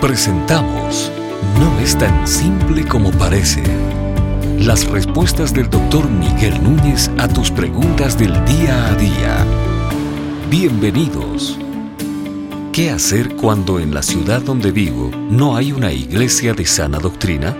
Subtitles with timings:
[0.00, 1.10] Presentamos
[1.58, 3.62] No es tan simple como parece.
[4.58, 9.46] Las respuestas del doctor Miguel Núñez a tus preguntas del día a día.
[10.50, 11.58] Bienvenidos.
[12.74, 17.56] ¿Qué hacer cuando en la ciudad donde vivo no hay una iglesia de sana doctrina?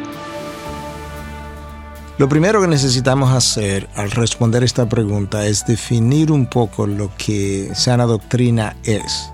[2.19, 7.71] Lo primero que necesitamos hacer al responder esta pregunta es definir un poco lo que
[7.75, 9.33] sana doctrina es.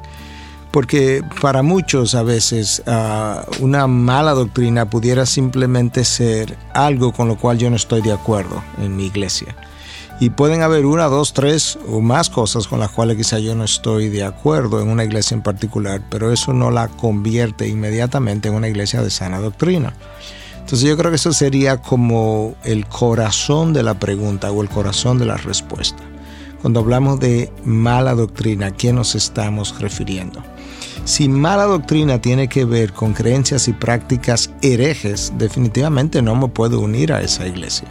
[0.72, 7.36] Porque para muchos a veces ah, una mala doctrina pudiera simplemente ser algo con lo
[7.36, 9.54] cual yo no estoy de acuerdo en mi iglesia.
[10.18, 13.64] Y pueden haber una, dos, tres o más cosas con las cuales quizá yo no
[13.64, 18.54] estoy de acuerdo en una iglesia en particular, pero eso no la convierte inmediatamente en
[18.54, 19.94] una iglesia de sana doctrina.
[20.60, 25.18] Entonces yo creo que eso sería como el corazón de la pregunta o el corazón
[25.18, 26.02] de la respuesta.
[26.60, 30.40] Cuando hablamos de mala doctrina, ¿a qué nos estamos refiriendo?
[31.04, 36.80] Si mala doctrina tiene que ver con creencias y prácticas herejes, definitivamente no me puedo
[36.80, 37.88] unir a esa iglesia.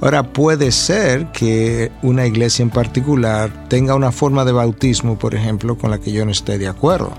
[0.00, 5.78] Ahora puede ser que una iglesia en particular tenga una forma de bautismo, por ejemplo,
[5.78, 7.12] con la que yo no esté de acuerdo,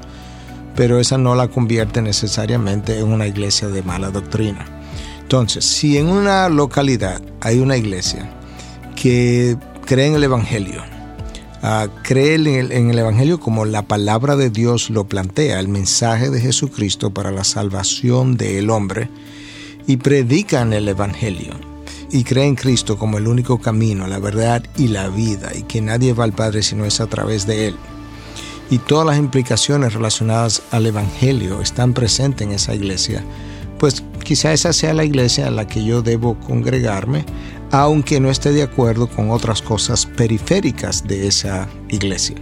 [0.75, 4.65] pero esa no la convierte necesariamente en una iglesia de mala doctrina.
[5.21, 8.29] Entonces, si en una localidad hay una iglesia
[8.95, 10.83] que cree en el Evangelio,
[12.03, 17.13] cree en el, Evangelio como la palabra de Dios lo plantea, el mensaje de Jesucristo
[17.13, 19.09] para la salvación del hombre,
[19.87, 21.53] y predican el Evangelio
[22.11, 25.81] y cree en Cristo como el único camino, la verdad y la vida, y que
[25.81, 27.75] nadie va al Padre si no es a través de Él.
[28.69, 33.23] Y todas las implicaciones relacionadas al Evangelio están presentes en esa iglesia,
[33.79, 37.23] pues quizá esa sea la iglesia a la que yo debo congregarme,
[37.71, 42.35] aunque no esté de acuerdo con otras cosas periféricas de esa iglesia.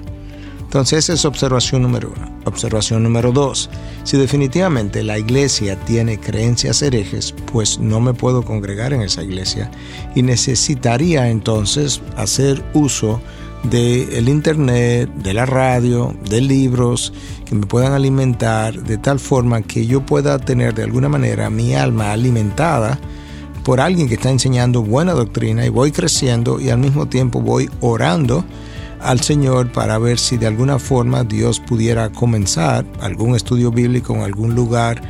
[0.61, 2.31] Entonces esa es observación número uno.
[2.45, 3.69] Observación número dos.
[4.05, 9.69] Si definitivamente la iglesia tiene creencias herejes, pues no me puedo congregar en esa iglesia
[10.15, 13.21] y necesitaría entonces hacer uso
[13.63, 17.13] del internet, de la radio, de libros
[17.45, 21.73] que me puedan alimentar de tal forma que yo pueda tener de alguna manera mi
[21.73, 22.99] alma alimentada
[23.63, 27.69] por alguien que está enseñando buena doctrina y voy creciendo y al mismo tiempo voy
[27.79, 28.43] orando
[29.01, 34.21] al Señor para ver si de alguna forma Dios pudiera comenzar algún estudio bíblico en
[34.21, 35.01] algún lugar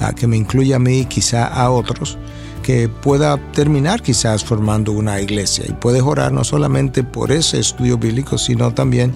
[0.00, 2.18] a que me incluya a mí, quizá a otros,
[2.64, 5.66] que pueda terminar quizás formando una iglesia.
[5.68, 9.12] Y puedes orar no solamente por ese estudio bíblico, sino también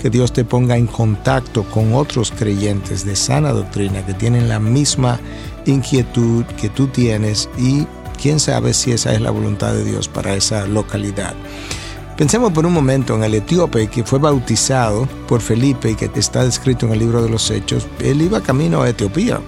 [0.00, 4.60] que Dios te ponga en contacto con otros creyentes de sana doctrina que tienen la
[4.60, 5.18] misma
[5.66, 7.86] inquietud que tú tienes y
[8.20, 11.34] quién sabe si esa es la voluntad de Dios para esa localidad.
[12.18, 16.44] Pensemos por un momento en el etíope que fue bautizado por Felipe y que está
[16.44, 17.86] descrito en el libro de los Hechos.
[17.98, 19.40] Él iba camino a Etiopía.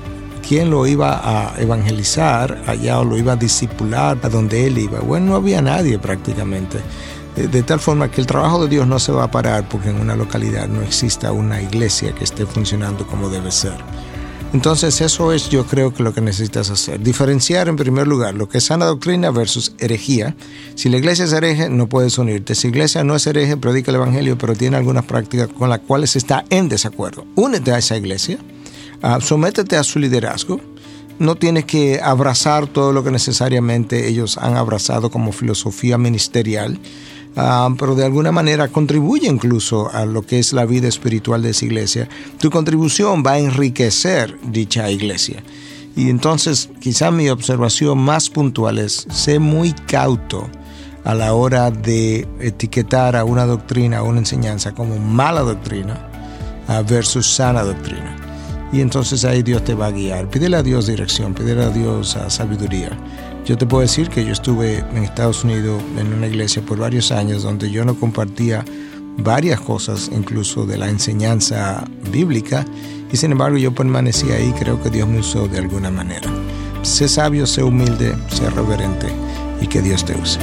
[0.47, 5.01] ¿Quién lo iba a evangelizar allá o lo iba a discipular a donde él iba?
[5.01, 6.79] Bueno, no había nadie prácticamente.
[7.37, 9.99] De, tal forma que el trabajo de Dios no se va a parar porque en
[9.99, 13.77] una localidad no exista una iglesia que esté funcionando como debe ser.
[14.53, 17.01] Entonces eso es yo creo que lo que necesitas hacer.
[17.01, 20.37] Diferenciar en primer lugar lo que es sana doctrina versus herejía.
[20.75, 22.55] Si la iglesia es hereje, no puedes unirte.
[22.55, 25.79] Si la iglesia no es hereje, predica el Evangelio, pero tiene algunas prácticas con las
[25.79, 27.25] cuales está en desacuerdo.
[27.35, 28.39] Únete a esa iglesia,
[29.03, 30.61] uh, sométete a su liderazgo.
[31.19, 36.79] No tienes que abrazar todo lo que necesariamente ellos han abrazado como filosofía ministerial.
[37.35, 41.51] Ah, pero de alguna manera contribuye incluso a lo que es la vida espiritual de
[41.51, 42.09] esa iglesia.
[42.39, 45.43] Tu contribución va a enriquecer dicha iglesia.
[45.97, 50.49] Y entonces quizá mi observación más puntual es, sé muy cauto
[51.05, 56.09] a la hora de etiquetar a una doctrina, a una enseñanza como mala doctrina
[56.69, 58.22] ah, versus sana doctrina.
[58.73, 60.29] Y entonces ahí Dios te va a guiar.
[60.29, 62.91] Pídele a Dios dirección, pídele a Dios ah, sabiduría.
[63.45, 67.13] Yo te puedo decir que yo estuve en Estados Unidos en una iglesia por varios
[67.13, 68.65] años donde yo no compartía
[69.19, 72.65] varias cosas, incluso de la enseñanza bíblica,
[73.13, 76.31] y sin embargo yo permanecí ahí, creo que Dios me usó de alguna manera.
[76.83, 79.09] Sé sabio, sé humilde, sé reverente
[79.61, 80.39] y que Dios te use.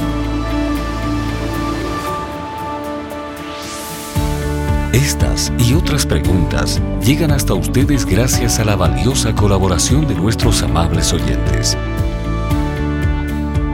[4.92, 11.12] Estas y otras preguntas llegan hasta ustedes gracias a la valiosa colaboración de nuestros amables
[11.12, 11.78] oyentes.